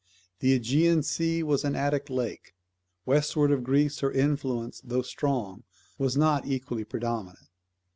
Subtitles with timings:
[0.39, 2.55] The AEgean Sea was an Attic lake.
[3.05, 5.63] Westward of Greece, her influence though strong,
[5.99, 7.49] was not equally predominant.